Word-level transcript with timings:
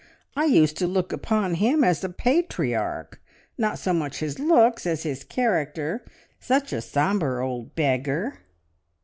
I 0.35 0.45
used 0.45 0.77
to 0.77 0.87
look 0.87 1.13
upon 1.13 1.53
him 1.53 1.83
as 1.83 2.03
a 2.03 2.09
patriarch. 2.09 3.21
Not 3.55 3.77
so 3.77 3.93
much 3.93 4.17
his 4.17 4.39
looks 4.39 4.87
as 4.87 5.03
his 5.03 5.23
character. 5.23 6.03
Such 6.39 6.73
a 6.73 6.81
sombre 6.81 7.45
old 7.47 7.75
beggar!" 7.75 8.39